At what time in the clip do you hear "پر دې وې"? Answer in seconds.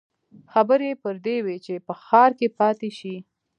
1.03-1.57